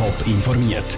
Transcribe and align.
Top 0.00 0.26
informiert. 0.26 0.96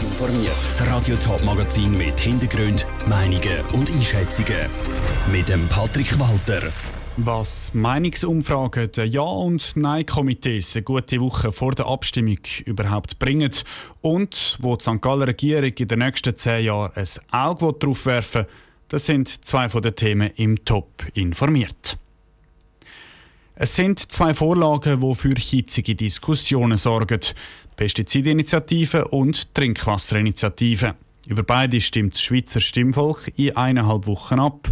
Das 0.62 0.87
Radio 0.87 1.17
Top 1.17 1.43
Magazin 1.43 1.91
mit 1.95 2.21
Hintergrund, 2.21 2.87
Meinungen 3.08 3.60
und 3.72 3.90
Einschätzungen 3.90 4.68
mit 5.32 5.48
dem 5.48 5.67
Patrick 5.67 6.17
Walter. 6.21 6.71
Was 7.17 7.75
Meinungsumfragen 7.75 8.93
der 8.93 9.09
Ja- 9.09 9.23
und 9.23 9.75
Nein-Komitees 9.75 10.77
eine 10.77 10.84
gute 10.84 11.18
Woche 11.18 11.50
vor 11.50 11.73
der 11.73 11.86
Abstimmung 11.86 12.38
überhaupt 12.64 13.18
bringen 13.18 13.50
und 14.02 14.57
wo 14.61 14.77
die 14.77 14.82
St. 14.84 15.03
Galler 15.03 15.27
Regierung 15.27 15.73
in 15.77 15.89
den 15.89 15.98
nächsten 15.98 16.37
zehn 16.37 16.66
Jahren 16.66 16.93
ein 16.95 17.09
Auge 17.32 17.73
drauf 17.73 18.07
werfen 18.07 18.46
das 18.87 19.07
sind 19.07 19.45
zwei 19.45 19.71
von 19.71 19.80
den 19.80 19.96
Themen 19.96 20.30
im 20.37 20.64
Top 20.66 21.07
informiert. 21.14 21.98
Es 23.62 23.76
sind 23.76 24.10
zwei 24.10 24.34
Vorlagen, 24.34 25.00
die 25.00 25.14
für 25.14 25.36
hitzige 25.38 25.95
Diskussionen 25.95 26.76
sorgen. 26.76 27.20
Die 27.20 27.74
Pestizidinitiative 27.77 29.06
und 29.06 29.40
die 29.40 29.54
Trinkwasserinitiative. 29.54 30.96
Über 31.28 31.45
beide 31.45 31.80
stimmt 31.80 32.14
das 32.14 32.23
Schweizer 32.23 32.60
Stimmvolk 32.60 33.30
in 33.37 33.56
eineinhalb 33.56 34.09
Wochen 34.09 34.40
ab. 34.40 34.68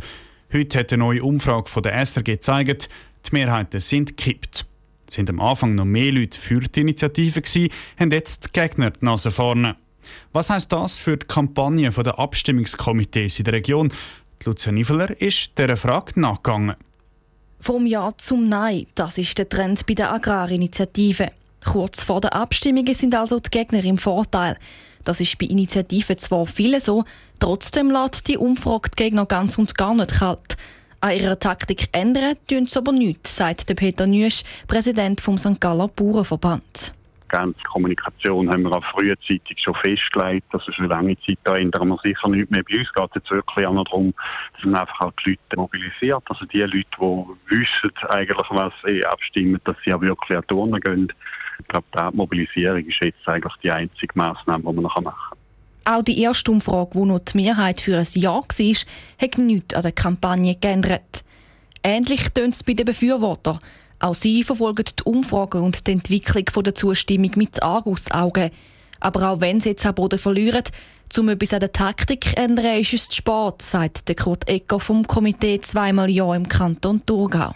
Heute 0.53 0.81
hat 0.81 0.93
eine 0.93 1.05
neue 1.05 1.23
Umfrage 1.23 1.69
von 1.69 1.85
der 1.85 2.05
SRG 2.05 2.25
gezeigt, 2.25 2.89
die 3.27 3.31
Mehrheiten 3.31 3.81
sind 3.81 4.17
gekippt. 4.17 4.67
Es 5.07 5.15
sind 5.15 5.31
am 5.31 5.39
Anfang 5.39 5.77
noch 5.77 5.85
mehr 5.85 6.11
Leute 6.11 6.37
für 6.37 6.59
die 6.59 6.81
Initiative 6.81 7.43
gewesen, 7.43 7.73
haben 7.97 8.11
jetzt 8.11 8.47
die 8.47 8.61
Gegner 8.61 8.91
die 8.91 9.05
Nase 9.05 9.31
vorne. 9.31 9.77
Was 10.33 10.51
heißt 10.51 10.73
das 10.73 10.99
für 10.99 11.17
die 11.17 11.29
Kampagne 11.29 11.91
der 11.91 12.19
Abstimmungskomitees 12.19 13.39
in 13.39 13.45
der 13.45 13.55
Region? 13.55 13.93
Lucia 14.45 14.73
Niveler 14.73 15.21
ist 15.21 15.57
dieser 15.57 15.77
Frage 15.77 16.19
nachgegangen. 16.19 16.75
Vom 17.63 17.85
Ja 17.85 18.13
zum 18.17 18.49
Nein, 18.49 18.87
das 18.95 19.19
ist 19.19 19.37
der 19.37 19.47
Trend 19.47 19.85
bei 19.87 19.93
der 19.93 20.11
Agrarinitiative. 20.13 21.31
Kurz 21.63 22.03
vor 22.03 22.23
der 22.23 22.35
Abstimmung 22.35 22.87
sind 22.95 23.15
also 23.15 23.39
die 23.39 23.51
Gegner 23.51 23.85
im 23.85 23.99
Vorteil. 23.99 24.57
Das 25.05 25.21
ist 25.21 25.37
bei 25.39 25.45
Initiativen 25.45 26.17
zwar 26.17 26.47
viele 26.47 26.81
so, 26.81 27.05
trotzdem 27.39 27.91
lässt 27.91 28.29
die 28.29 28.39
Umfrage 28.39 28.89
die 28.91 29.05
Gegner 29.05 29.27
ganz 29.27 29.59
und 29.59 29.77
gar 29.77 29.95
nicht 29.95 30.13
kalt. 30.13 30.57
An 31.01 31.15
ihrer 31.15 31.39
Taktik 31.39 31.91
ändern 31.93 32.37
tun 32.49 32.67
sie 32.67 32.79
aber 32.79 32.93
nichts, 32.93 33.37
sagt 33.37 33.75
Peter 33.77 34.07
Nüsch, 34.07 34.43
Präsident 34.67 35.21
vom 35.21 35.37
St. 35.37 35.61
Galler 35.61 35.89
Bauernverband 35.89 36.95
ganze 37.31 37.63
Kommunikation 37.63 38.51
haben 38.51 38.63
wir 38.63 38.73
auch 38.73 38.85
frühzeitig 38.85 39.59
schon 39.59 39.75
festgelegt. 39.75 40.47
Das 40.53 40.67
ist 40.69 40.79
eine 40.79 40.89
lange 40.89 41.17
Zeit, 41.21 41.39
da 41.45 41.57
ändern 41.57 41.89
wir 41.89 41.99
sicher 42.03 42.29
nichts 42.29 42.51
mehr. 42.51 42.63
Bei 42.63 42.79
uns 42.79 42.93
geht 42.93 43.25
es 43.25 43.31
wirklich 43.31 43.67
auch 43.67 43.73
noch 43.73 43.85
darum, 43.85 44.13
dass 44.55 44.65
man 44.65 44.81
einfach 44.81 45.01
auch 45.01 45.13
die 45.25 45.31
Leute 45.31 45.57
mobilisiert. 45.57 46.23
Also 46.29 46.45
die 46.47 46.61
Leute, 46.61 46.85
die 46.99 47.57
wissen 47.57 47.93
eigentlich, 48.09 48.51
was 48.51 48.73
sie 48.85 49.05
abstimmen, 49.05 49.61
dass 49.65 49.77
sie 49.85 49.95
auch 49.95 50.01
wirklich 50.01 50.37
an 50.37 50.47
Turnen 50.47 50.81
gehen. 50.81 51.13
Ich 51.59 51.69
glaube, 51.69 51.87
die 51.95 52.17
Mobilisierung 52.17 52.85
ist 52.85 53.01
jetzt 53.01 53.27
eigentlich 53.27 53.55
die 53.63 53.71
einzige 53.71 54.13
Maßnahme, 54.15 54.65
die 54.65 54.73
man 54.73 54.83
noch 54.83 55.01
machen 55.01 55.15
kann. 55.85 55.99
Auch 55.99 56.03
die 56.03 56.21
erste 56.21 56.51
Umfrage, 56.51 56.91
wo 56.95 57.07
noch 57.07 57.21
die 57.21 57.39
Mehrheit 57.39 57.81
für 57.81 57.97
ein 57.97 58.07
Ja 58.13 58.35
war, 58.35 58.77
hat 59.21 59.39
nichts 59.39 59.75
an 59.75 59.83
der 59.83 59.93
Kampagne 59.93 60.55
geändert. 60.55 61.25
Ähnlich 61.83 62.29
tönt 62.31 62.55
es 62.55 62.63
bei 62.63 62.75
den 62.75 62.85
Befürwortern. 62.85 63.59
Auch 64.01 64.15
sie 64.15 64.43
verfolgen 64.45 64.87
die 64.99 65.03
Umfragen 65.05 65.63
und 65.63 65.87
die 65.87 65.93
Entwicklung 65.93 66.65
der 66.65 66.75
Zustimmung 66.75 67.33
mit 67.37 67.63
Argusaugen. 67.63 68.51
Aber 68.99 69.31
auch 69.31 69.41
wenn 69.41 69.61
sie 69.61 69.71
jetzt 69.71 69.85
am 69.85 69.95
Boden 69.95 70.19
verlieren, 70.19 70.65
um 71.19 71.29
etwas 71.29 71.53
an 71.53 71.61
der 71.61 71.73
Taktik 71.73 72.25
zu 72.25 72.37
ändern, 72.37 72.81
ist 72.81 72.95
es 72.95 73.09
zu 73.09 73.17
spät, 73.17 73.61
sagt 73.61 74.09
der 74.09 74.15
Kurt 74.15 74.49
Ecker 74.49 74.81
vom 74.81 75.07
Komitee 75.07 75.61
zweimal 75.61 76.09
Ja 76.09 76.35
im 76.35 76.49
Kanton 76.49 77.05
Thurgau. 77.05 77.55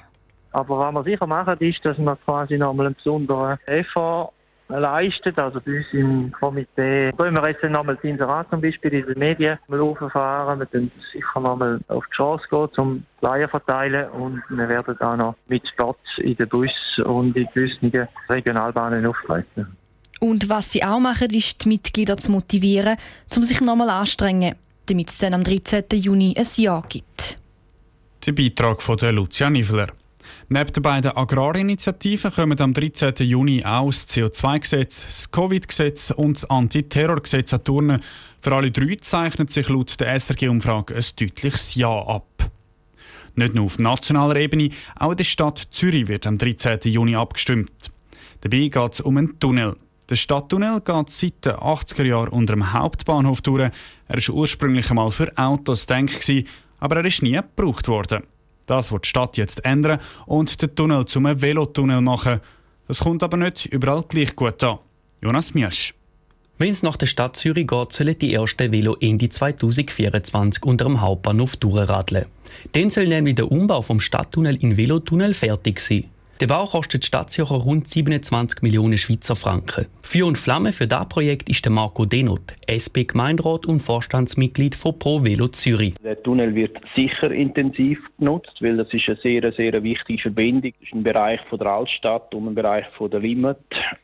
Aber 0.52 0.78
was 0.78 0.92
wir 0.92 1.04
sicher 1.04 1.26
machen, 1.26 1.56
ist, 1.60 1.84
dass 1.84 1.98
wir 1.98 2.16
quasi 2.24 2.58
nochmal 2.58 2.86
einen 2.86 2.94
besonderen 2.94 3.58
Effort 3.66 4.32
leistet. 4.68 5.38
Also 5.38 5.60
bei 5.60 5.78
uns 5.78 5.86
im 5.92 6.32
Komitee 6.32 7.12
wollen 7.16 7.34
wir 7.34 7.48
jetzt 7.48 7.62
nochmal 7.64 7.96
das 7.96 8.04
Inserat 8.04 8.48
zum 8.50 8.60
Beispiel 8.60 8.94
in 8.94 9.06
den 9.06 9.18
Medien 9.18 9.58
mal 9.68 9.80
auffahren. 9.80 10.60
Wir 10.60 10.72
werden 10.72 10.90
sicher 11.12 11.40
nochmal 11.40 11.80
auf 11.88 12.04
die 12.06 12.16
Chance 12.16 12.46
gehen, 12.50 12.68
zum 12.72 13.04
Flyer 13.18 13.48
verteilen 13.48 14.10
und 14.10 14.42
wir 14.48 14.68
werden 14.68 15.00
auch 15.00 15.16
noch 15.16 15.34
mit 15.48 15.62
Platz 15.76 15.98
in 16.18 16.36
den 16.36 16.48
Bus 16.48 17.00
und 17.04 17.36
in 17.36 17.48
gewissen 17.54 17.92
Regionalbahnen 18.28 19.06
auftreten. 19.06 19.76
Und 20.20 20.48
was 20.48 20.72
sie 20.72 20.84
auch 20.84 21.00
machen, 21.00 21.30
ist 21.30 21.64
die 21.64 21.68
Mitglieder 21.68 22.16
zu 22.16 22.30
motivieren, 22.30 22.96
um 23.36 23.42
sich 23.42 23.60
nochmal 23.60 23.90
anstrengen, 23.90 24.54
damit 24.86 25.10
es 25.10 25.18
dann 25.18 25.34
am 25.34 25.44
13. 25.44 25.84
Juni 25.92 26.34
ein 26.36 26.46
Jahr 26.56 26.84
gibt. 26.88 27.36
Der 28.24 28.32
Beitrag 28.32 28.80
von 28.80 28.96
der 28.96 29.12
Lucia 29.12 29.50
Nivler. 29.50 29.88
Neben 30.48 30.72
den 30.72 30.82
beiden 30.82 31.16
Agrarinitiativen 31.16 32.30
kommen 32.30 32.60
am 32.60 32.74
13. 32.74 33.14
Juni 33.18 33.64
auch 33.64 33.86
das 33.86 34.08
CO2-Gesetz, 34.08 35.04
das 35.06 35.30
Covid-Gesetz 35.30 36.10
und 36.10 36.36
das 36.36 36.50
Antiterrorgesetz 36.50 37.54
an 37.54 37.64
Turnen. 37.64 38.02
Für 38.40 38.54
alle 38.54 38.70
drei 38.70 38.96
zeichnet 39.00 39.50
sich 39.50 39.68
laut 39.68 39.98
der 40.00 40.14
SRG-Umfrage 40.18 40.94
ein 40.94 41.04
deutliches 41.18 41.74
Ja 41.74 41.98
ab. 42.06 42.50
Nicht 43.36 43.54
nur 43.54 43.64
auf 43.64 43.78
nationaler 43.78 44.36
Ebene, 44.36 44.70
auch 44.96 45.12
in 45.12 45.16
der 45.16 45.24
Stadt 45.24 45.68
Zürich 45.70 46.08
wird 46.08 46.26
am 46.26 46.38
13. 46.38 46.80
Juni 46.84 47.16
abgestimmt. 47.16 47.90
Dabei 48.42 48.68
geht 48.68 48.92
es 48.92 49.00
um 49.00 49.16
einen 49.16 49.38
Tunnel. 49.40 49.76
Der 50.10 50.16
Stadttunnel 50.16 50.82
geht 50.82 51.08
seit 51.08 51.44
den 51.46 51.52
80er 51.52 52.04
Jahren 52.04 52.28
unter 52.28 52.52
dem 52.52 52.74
Hauptbahnhof 52.74 53.40
durch. 53.40 53.70
Er 54.08 54.16
war 54.16 54.34
ursprünglich 54.34 54.90
einmal 54.90 55.10
für 55.10 55.32
Autos 55.38 55.86
gedacht, 55.86 56.30
aber 56.78 56.96
er 56.96 57.06
ist 57.06 57.22
nie 57.22 57.32
gebraucht 57.32 57.88
worden. 57.88 58.24
Das 58.66 58.90
wird 58.90 59.04
die 59.04 59.08
Stadt 59.08 59.36
jetzt 59.36 59.64
ändern 59.64 60.00
und 60.26 60.60
den 60.60 60.74
Tunnel 60.74 61.06
zum 61.06 61.24
Velotunnel 61.24 62.00
machen. 62.00 62.40
Das 62.88 63.00
kommt 63.00 63.22
aber 63.22 63.36
nicht 63.36 63.66
überall 63.66 64.04
gleich 64.08 64.34
gut 64.36 64.62
an. 64.62 64.78
Jonas 65.22 65.54
Miersch. 65.54 65.94
Wenn 66.56 66.70
es 66.70 66.82
nach 66.82 66.96
der 66.96 67.06
Stadt 67.06 67.36
Zürich 67.36 67.66
geht, 67.66 67.92
sollen 67.92 68.16
die 68.18 68.32
ersten 68.32 68.70
Velo 68.70 68.96
Ende 69.00 69.28
2024 69.28 70.64
unter 70.64 70.84
dem 70.84 71.00
Hauptbahnhof 71.00 71.56
durchradeln. 71.56 72.26
Dann 72.72 72.90
soll 72.90 73.08
nämlich 73.08 73.34
der 73.34 73.50
Umbau 73.50 73.82
vom 73.82 74.00
Stadttunnel 74.00 74.56
in 74.56 74.76
Velotunnel 74.76 75.34
fertig 75.34 75.80
sein. 75.80 76.04
Der 76.40 76.48
Bau 76.48 76.66
kostet 76.66 77.04
Stadtzürcher 77.04 77.54
rund 77.54 77.86
27 77.86 78.60
Millionen 78.60 78.98
Schweizer 78.98 79.36
Franken. 79.36 79.86
Für 80.02 80.26
und 80.26 80.36
Flamme 80.36 80.72
für 80.72 80.88
das 80.88 81.08
Projekt 81.08 81.48
ist 81.48 81.64
der 81.64 81.70
Marco 81.70 82.06
Denot, 82.06 82.56
SP-Gemeinderat 82.66 83.66
und 83.66 83.78
Vorstandsmitglied 83.78 84.74
von 84.74 84.98
Pro 84.98 85.22
Velo 85.22 85.46
Zürich. 85.46 85.94
Der 86.02 86.20
Tunnel 86.20 86.56
wird 86.56 86.76
sicher 86.96 87.30
intensiv 87.30 88.00
genutzt, 88.18 88.56
weil 88.60 88.76
das 88.76 88.92
ist 88.92 89.08
eine 89.08 89.18
sehr, 89.18 89.52
sehr 89.52 89.80
wichtige 89.84 90.22
Verbindung 90.22 90.72
zwischen 90.80 90.98
dem 90.98 91.04
Bereich 91.04 91.40
von 91.48 91.60
der 91.60 91.68
Altstadt 91.68 92.34
und 92.34 92.46
dem 92.46 92.54
Bereich 92.56 92.86
von 92.96 93.12
der 93.12 93.20
Limit. 93.20 93.56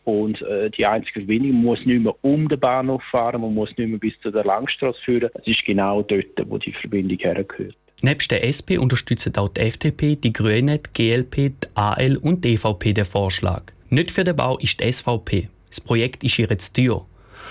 Und 0.04 0.40
äh, 0.42 0.70
die 0.70 0.86
einzige 0.86 1.20
Verbindung 1.20 1.62
muss 1.62 1.84
nicht 1.84 2.00
mehr 2.00 2.14
um 2.22 2.48
den 2.48 2.60
Bahnhof 2.60 3.02
fahren, 3.10 3.40
man 3.40 3.54
muss 3.54 3.76
nicht 3.76 3.88
mehr 3.88 3.98
bis 3.98 4.18
zu 4.20 4.30
der 4.30 4.44
Langstrasse 4.44 5.00
führen. 5.04 5.30
Es 5.34 5.48
ist 5.48 5.64
genau 5.64 6.02
dort, 6.02 6.26
wo 6.46 6.58
die 6.58 6.72
Verbindung 6.72 7.18
hergehört. 7.18 7.74
Nebst 8.02 8.30
der 8.30 8.44
SP 8.48 8.78
unterstützen 8.78 9.36
auch 9.36 9.48
die 9.48 9.60
FDP, 9.60 10.16
die 10.16 10.32
Grünen, 10.32 10.80
die 10.82 10.92
GLP, 10.94 11.36
die 11.36 11.68
AL 11.74 12.16
und 12.16 12.44
die 12.44 12.54
EVP 12.54 12.94
den 12.94 13.04
Vorschlag. 13.04 13.64
Nicht 13.90 14.10
für 14.10 14.24
den 14.24 14.36
Bau 14.36 14.56
ist 14.56 14.80
die 14.80 14.90
SVP. 14.90 15.50
Das 15.68 15.82
Projekt 15.82 16.24
ist 16.24 16.38
ihr 16.38 16.48
jetzt 16.48 16.74
teuer. 16.74 17.04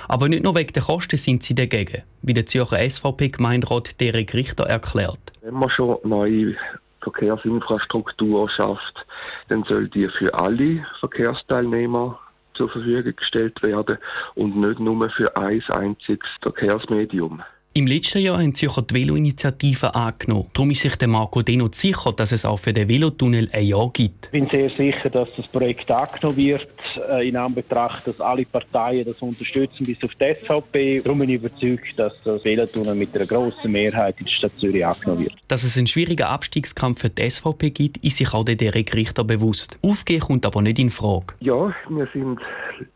Aber 0.08 0.28
nicht 0.28 0.44
nur 0.44 0.56
wegen 0.56 0.74
der 0.74 0.82
Kosten 0.82 1.18
sind 1.18 1.44
sie 1.44 1.54
dagegen, 1.54 2.02
wie 2.24 2.34
der 2.34 2.48
Zürcher 2.48 2.80
SVP-Gemeinderat 2.80 4.02
Derek 4.02 4.34
Richter 4.34 4.66
erklärt. 4.66 5.20
Wenn 5.42 5.54
man 5.54 5.70
schon 5.70 5.98
neue 6.04 6.56
Verkehrsinfrastruktur 7.02 8.50
schafft, 8.50 9.06
dann 9.50 9.64
soll 9.66 9.88
die 9.88 10.08
für 10.08 10.34
alle 10.34 10.84
Verkehrsteilnehmer 11.00 12.20
zur 12.54 12.70
Verfügung 12.70 13.16
gestellt 13.16 13.62
werden 13.62 14.00
und 14.34 14.58
nicht 14.58 14.80
nur 14.80 15.10
für 15.12 15.36
ein 15.38 15.62
einziges 15.70 16.28
Verkehrsmedium. 16.42 17.44
Im 17.72 17.86
letzten 17.86 18.18
Jahr 18.18 18.40
haben 18.40 18.56
Zürcher 18.56 18.82
die 18.82 18.96
Velo-Initiative 18.96 19.94
angenommen. 19.94 20.48
Darum 20.54 20.72
ist 20.72 20.82
sich 20.82 20.96
der 20.96 21.08
Marco 21.08 21.44
Denot 21.44 21.76
sicher, 21.76 22.12
dass 22.12 22.32
es 22.32 22.44
auch 22.44 22.58
für 22.58 22.74
den 22.74 22.90
Velotunnel 22.90 23.48
ein 23.54 23.64
Ja 23.64 23.86
gibt. 23.94 24.26
Ich 24.26 24.32
bin 24.32 24.48
sehr 24.48 24.72
sicher, 24.72 25.12
dass 25.12 25.36
das 25.36 25.48
Projekt 25.48 25.92
angenommen 25.92 26.38
wird, 26.38 26.68
äh, 27.12 27.30
in 27.30 27.38
Anbetracht, 27.38 28.08
dass 28.08 28.20
alle 28.20 28.44
Parteien 28.44 29.06
das 29.06 29.22
unterstützen, 29.22 29.86
bis 29.86 30.04
auf 30.04 30.16
die 30.16 30.34
SVP. 30.34 31.02
Darum 31.02 31.20
bin 31.20 31.30
ich 31.30 31.36
überzeugt, 31.36 31.98
dass 31.98 32.20
das 32.24 32.44
Velotunnel 32.44 32.96
mit 32.96 33.16
einer 33.16 33.28
grossen 33.28 33.72
Mehrheit 33.72 34.16
in 34.18 34.26
der 34.26 34.32
Stadt 34.32 34.52
Zürich 34.58 34.84
angenommen 34.84 35.26
wird. 35.26 35.36
Dass 35.48 35.64
es 35.64 35.78
einen 35.78 35.86
schwierigen 35.86 36.24
Abstiegskampf 36.24 37.02
für 37.02 37.10
die 37.12 37.30
SVP 37.30 37.70
gibt, 37.70 37.98
ist 37.98 38.18
sich 38.18 38.34
auch 38.34 38.44
der 38.44 38.56
Derek 38.56 38.96
Richter 38.96 39.24
bewusst. 39.24 39.78
Aufgehen 39.84 40.22
kommt 40.22 40.44
aber 40.48 40.64
nicht 40.64 40.80
in 40.80 40.90
Frage. 40.90 41.36
Ja, 41.40 41.72
wir 41.88 42.08
sind 42.14 42.40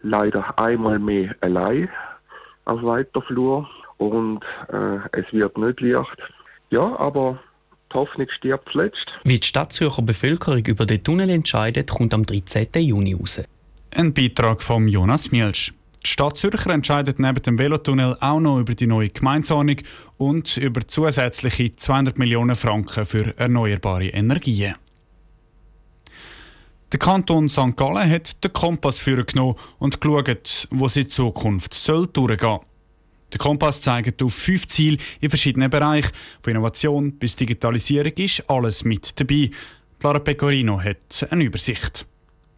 leider 0.01 0.57
einmal 0.57 0.97
mehr 0.97 1.35
allein 1.41 1.89
auf 2.65 2.81
weiter 2.81 3.21
Flur 3.21 3.69
und 4.07 4.43
äh, 4.69 4.99
es 5.11 5.31
wird 5.31 5.57
nicht 5.57 5.81
leicht. 5.81 6.17
Ja, 6.69 6.97
aber 6.97 7.39
die 7.91 7.95
Hoffnung 7.95 8.27
stirbt 8.29 8.69
zuletzt. 8.71 9.13
Wie 9.23 9.39
die 9.39 9.47
Stadtzürcher 9.47 10.01
Bevölkerung 10.01 10.65
über 10.65 10.85
den 10.85 11.03
Tunnel 11.03 11.29
entscheidet, 11.29 11.91
kommt 11.91 12.13
am 12.13 12.25
13. 12.25 12.67
Juni 12.75 13.13
raus. 13.13 13.41
Ein 13.95 14.13
Beitrag 14.13 14.61
von 14.61 14.87
Jonas 14.87 15.31
Mielsch. 15.31 15.71
Die 16.03 16.09
Stadt 16.09 16.37
Zürcher 16.37 16.71
entscheidet 16.71 17.19
neben 17.19 17.41
dem 17.41 17.57
Velotunnel 17.57 18.17
auch 18.19 18.39
noch 18.39 18.59
über 18.59 18.75
die 18.75 18.87
neue 18.87 19.09
Gemeinsordnung 19.09 19.77
und 20.17 20.57
über 20.57 20.85
zusätzliche 20.85 21.75
200 21.75 22.17
Millionen 22.17 22.55
Franken 22.55 23.05
für 23.05 23.37
erneuerbare 23.37 24.07
Energien. 24.07 24.75
Der 26.91 26.99
Kanton 26.99 27.49
St. 27.49 27.77
Gallen 27.77 28.09
hat 28.09 28.43
den 28.43 28.51
Kompass 28.51 29.03
genommen 29.03 29.55
und 29.79 30.01
geschaut, 30.01 30.67
wo 30.71 30.87
sie 30.87 31.01
in 31.01 31.09
Zukunft 31.09 31.73
soll 31.73 32.07
durchgehen 32.07 32.39
soll. 32.39 32.59
Der 33.33 33.39
Kompass 33.39 33.81
zeigt 33.81 34.21
auf 34.21 34.33
fünf 34.33 34.67
Ziele 34.67 34.97
in 35.19 35.29
verschiedenen 35.29 35.69
Bereichen. 35.71 36.11
Von 36.41 36.51
Innovation 36.51 37.13
bis 37.13 37.35
Digitalisierung 37.35 38.13
ist 38.13 38.47
alles 38.47 38.83
mit 38.83 39.19
dabei. 39.19 39.49
Clara 39.99 40.19
Pecorino 40.19 40.79
hat 40.79 41.27
eine 41.31 41.43
Übersicht. 41.43 42.05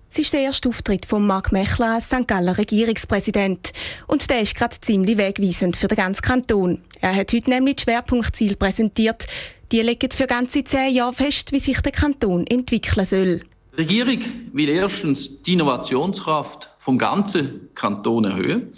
Es 0.10 0.20
ist 0.20 0.34
der 0.34 0.42
erste 0.42 0.70
Auftritt 0.70 1.06
von 1.06 1.26
Marc 1.26 1.54
Mechler 1.54 1.94
als 1.94 2.06
St. 2.06 2.28
Galler 2.28 2.58
Regierungspräsident. 2.58 3.72
Und 4.08 4.30
der 4.30 4.42
ist 4.42 4.56
gerade 4.56 4.76
ziemlich 4.82 5.18
wegweisend 5.18 5.78
für 5.78 5.88
den 5.88 5.98
ganzen 5.98 6.22
Kanton. 6.22 6.82
Er 7.00 7.16
hat 7.16 7.32
heute 7.32 7.50
nämlich 7.50 7.78
die 7.78 7.84
Schwerpunktziele 7.84 8.56
präsentiert. 8.56 9.28
Die 9.72 9.82
legen 9.82 10.12
für 10.12 10.28
ganze 10.28 10.64
zehn 10.64 10.94
Jahre 10.94 11.14
fest, 11.14 11.54
wie 11.54 11.60
sich 11.60 11.80
der 11.80 11.92
Kanton 11.92 12.46
entwickeln 12.48 13.06
soll. 13.06 13.40
Die 13.74 13.82
Regierung 13.82 14.20
will 14.54 14.70
erstens 14.70 15.42
die 15.42 15.54
Innovationskraft 15.54 16.70
vom 16.80 16.98
ganzen 16.98 17.70
Kanton 17.76 18.26
erhöhen. 18.26 18.72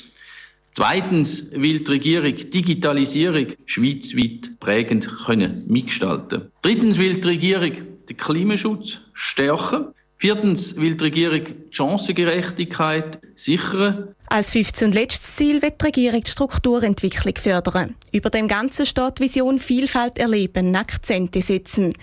Zweitens 0.77 1.49
will 1.53 1.79
die 1.79 1.89
Regierung 1.91 2.35
Digitalisierung 2.35 3.47
schweizweit 3.65 4.59
prägend 4.59 5.09
können 5.25 5.63
mitgestalten. 5.65 6.51
Drittens 6.61 6.99
will 6.99 7.19
die 7.19 7.27
Regierung 7.29 7.71
den 8.07 8.15
Klimaschutz 8.15 8.99
stärken. 9.11 9.87
Viertens 10.17 10.75
will 10.79 10.93
die 10.93 11.05
Regierung 11.05 11.45
die 11.45 11.71
Chancengerechtigkeit 11.71 13.19
sichern. 13.33 14.09
Als 14.27 14.51
fünftes 14.51 14.83
und 14.83 14.93
letztes 14.93 15.35
Ziel 15.35 15.63
wird 15.63 15.81
die 15.81 15.85
Regierung 15.87 16.21
die 16.21 16.29
Strukturentwicklung 16.29 17.33
fördern. 17.37 17.95
Über 18.11 18.29
dem 18.29 18.47
Ganzen 18.47 18.85
steht 18.85 19.19
Vision 19.19 19.57
Vielfalt 19.57 20.19
erleben, 20.19 20.75
Akzente 20.75 21.41
setzen. 21.41 21.93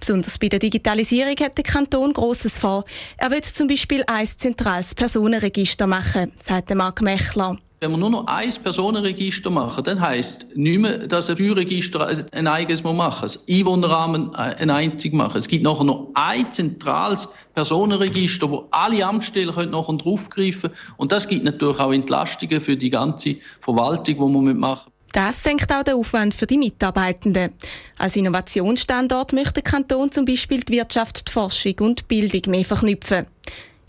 Besonders 0.00 0.38
bei 0.40 0.48
der 0.48 0.58
Digitalisierung 0.58 1.36
hat 1.38 1.56
der 1.56 1.62
Kanton 1.62 2.12
Grosses 2.12 2.58
vor. 2.58 2.84
Er 3.16 3.30
wird 3.30 3.44
zum 3.44 3.68
Beispiel 3.68 4.02
ein 4.08 4.26
zentrales 4.26 4.92
Personenregister 4.92 5.86
machen, 5.86 6.32
sagt 6.42 6.74
Marc 6.74 7.00
Mechler. 7.00 7.60
Wenn 7.84 7.90
wir 7.90 7.98
nur 7.98 8.08
noch 8.08 8.26
ein 8.28 8.50
Personenregister 8.62 9.50
machen, 9.50 9.84
dann 9.84 10.00
heisst 10.00 10.46
nicht 10.56 10.78
mehr, 10.80 11.06
dass 11.06 11.28
ein 11.28 11.36
Steuerregister 11.36 12.08
ein 12.32 12.46
eigenes 12.46 12.82
machen 12.82 12.96
muss, 12.96 13.20
das 13.20 13.44
Einwohnerrahmen 13.46 14.32
äh, 14.32 14.56
ein 14.56 14.70
einzig 14.70 15.12
machen. 15.12 15.36
Es 15.36 15.48
gibt 15.48 15.62
nachher 15.62 15.84
noch 15.84 16.08
ein 16.14 16.50
zentrales 16.50 17.28
Personenregister, 17.52 18.50
wo 18.50 18.68
alle 18.70 19.04
Amtsstellen 19.04 19.54
können 19.54 19.72
nachher 19.72 19.98
draufgreifen 19.98 20.70
können. 20.70 20.74
Und 20.96 21.12
das 21.12 21.28
gibt 21.28 21.44
natürlich 21.44 21.78
auch 21.78 21.92
Entlastungen 21.92 22.62
für 22.62 22.78
die 22.78 22.88
ganze 22.88 23.36
Verwaltung, 23.60 24.14
die 24.16 24.32
man 24.32 24.56
machen 24.56 24.90
das 25.12 25.44
senkt 25.44 25.70
auch 25.72 25.84
den 25.84 25.94
Aufwand 25.94 26.34
für 26.34 26.46
die 26.46 26.58
Mitarbeitenden. 26.58 27.52
Als 27.98 28.16
Innovationsstandort 28.16 29.32
möchte 29.32 29.52
der 29.52 29.62
Kanton 29.62 30.10
zum 30.10 30.24
Beispiel 30.24 30.62
die 30.62 30.72
Wirtschaft, 30.72 31.28
die 31.28 31.32
Forschung 31.32 31.74
und 31.80 32.00
die 32.00 32.04
Bildung 32.08 32.50
mehr 32.50 32.64
verknüpfen. 32.64 33.26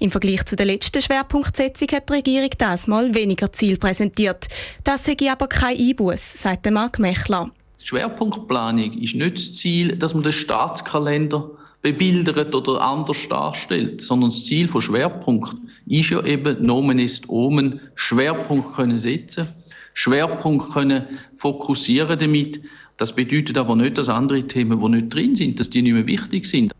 Im 0.05 0.11
Vergleich 0.11 0.45
zu 0.45 0.55
der 0.55 0.67
letzten 0.67 1.01
Schwerpunktsetzung 1.01 1.87
hat 1.91 2.07
die 2.09 2.13
Regierung 2.13 2.51
das 2.59 2.85
mal 2.85 3.15
weniger 3.15 3.51
Ziel 3.51 3.77
präsentiert. 3.77 4.47
Das 4.83 5.07
hätte 5.07 5.31
aber 5.31 5.47
kein 5.47 5.79
Einbuß, 5.79 6.43
sagt 6.43 6.69
Marc 6.69 6.99
Mechler. 6.99 7.49
Die 7.81 7.87
Schwerpunktplanung 7.87 8.93
ist 9.01 9.15
nicht 9.15 9.35
das 9.35 9.55
Ziel, 9.55 9.95
dass 9.95 10.13
man 10.13 10.21
den 10.21 10.31
Staatskalender 10.31 11.49
bebildert 11.81 12.53
oder 12.53 12.83
anders 12.83 13.17
darstellt, 13.27 13.99
sondern 14.01 14.29
das 14.29 14.45
Ziel 14.45 14.67
von 14.67 14.81
Schwerpunkt 14.81 15.55
ist 15.87 16.11
ja 16.11 16.23
eben 16.23 16.63
Nomen 16.63 16.99
ist 16.99 17.27
Omen, 17.27 17.79
Schwerpunkt 17.95 18.75
können 18.75 18.99
setzen, 18.99 19.47
Schwerpunkt 19.95 20.71
können 20.71 21.05
fokussieren 21.35 22.19
damit. 22.19 22.61
Das 22.97 23.15
bedeutet 23.15 23.57
aber 23.57 23.75
nicht, 23.75 23.97
dass 23.97 24.09
andere 24.09 24.43
Themen, 24.43 24.79
die 24.79 24.89
nicht 24.89 25.11
drin 25.11 25.33
sind, 25.33 25.59
dass 25.59 25.71
die 25.71 25.81
nicht 25.81 25.93
mehr 25.93 26.05
wichtig 26.05 26.45
sind. 26.45 26.75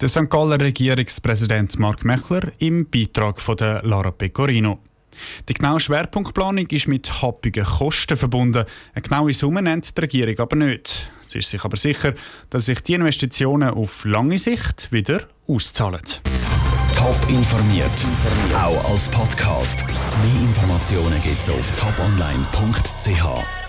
Der 0.00 0.08
St. 0.08 0.30
Galler 0.30 0.58
Regierungspräsident 0.58 1.78
Mark 1.78 2.06
Mechler 2.06 2.52
im 2.58 2.88
Beitrag 2.88 3.38
von 3.38 3.58
der 3.58 3.82
Lara 3.82 4.10
Pecorino. 4.10 4.78
Die 5.46 5.52
genaue 5.52 5.78
Schwerpunktplanung 5.78 6.66
ist 6.68 6.88
mit 6.88 7.20
happigen 7.20 7.66
Kosten 7.66 8.16
verbunden. 8.16 8.64
Eine 8.94 9.02
genaue 9.02 9.34
Summe 9.34 9.60
nennt 9.60 9.94
die 9.94 10.00
Regierung 10.00 10.38
aber 10.38 10.56
nicht. 10.56 11.12
Sie 11.24 11.40
ist 11.40 11.50
sich 11.50 11.62
aber 11.64 11.76
sicher, 11.76 12.14
dass 12.48 12.64
sich 12.64 12.80
die 12.80 12.94
Investitionen 12.94 13.68
auf 13.68 14.06
lange 14.06 14.38
Sicht 14.38 14.90
wieder 14.90 15.24
auszahlen. 15.46 16.00
Top 16.96 17.20
informiert, 17.28 17.90
auch 18.54 18.90
als 18.90 19.06
Podcast. 19.10 19.84
Mehr 19.84 20.42
Informationen 20.48 21.20
gibt 21.20 21.40
es 21.40 21.50
auf 21.50 21.70
toponline.ch. 21.78 23.59